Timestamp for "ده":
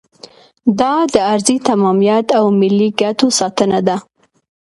3.87-3.97